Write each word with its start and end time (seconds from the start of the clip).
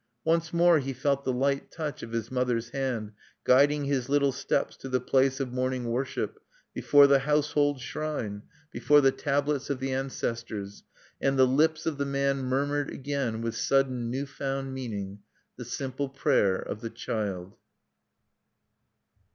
Once 0.23 0.51
more 0.51 0.79
he 0.79 0.93
felt 0.93 1.25
the 1.25 1.31
light 1.31 1.69
touch 1.69 2.01
of 2.01 2.11
his 2.11 2.31
mother's 2.31 2.69
hand 2.69 3.11
guiding 3.43 3.85
his 3.85 4.09
little 4.09 4.31
steps 4.31 4.75
to 4.75 4.89
the 4.89 4.99
place 4.99 5.39
of 5.39 5.53
morning 5.53 5.83
worship, 5.83 6.39
before 6.73 7.05
the 7.05 7.19
household 7.19 7.79
shrine, 7.79 8.41
before 8.71 8.99
the 8.99 9.11
tablets 9.11 9.69
of 9.69 9.79
the 9.79 9.93
ancestors; 9.93 10.83
and 11.21 11.37
the 11.37 11.45
lips 11.45 11.85
of 11.85 11.99
the 11.99 12.05
man 12.07 12.39
murmured 12.39 12.89
again, 12.89 13.43
with 13.43 13.55
sudden 13.55 14.09
new 14.09 14.25
found 14.25 14.73
meaning, 14.73 15.19
the 15.55 15.65
simple 15.65 16.09
prayer 16.09 16.55
of 16.55 16.81
the 16.81 16.89
child. 16.89 17.55